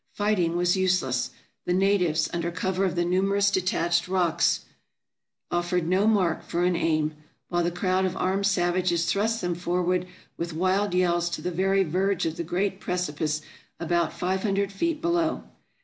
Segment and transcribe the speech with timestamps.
[0.13, 1.29] Fighting was useless;
[1.65, 4.61] the natives, under cover of the numerous detached rocks,
[5.51, 7.13] offered no mark for an aim;
[7.49, 11.51] while the crowd of armed sav ages thrust them forward with wild yells to the
[11.51, 13.43] very verge of the great precipice
[13.79, 15.43] about five hundred feet below.